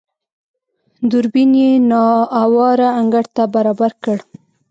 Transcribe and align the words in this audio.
دوربين 1.09 1.51
يې 1.61 1.71
نااواره 1.89 2.89
انګړ 2.99 3.25
ته 3.35 3.43
برابر 3.55 3.91
کړ. 4.03 4.17